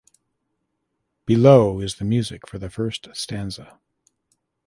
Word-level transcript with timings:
Below 1.27 1.79
is 1.79 1.97
the 1.97 2.05
music 2.05 2.47
for 2.47 2.57
the 2.57 2.71
first 2.71 3.09
stanza. 3.13 3.79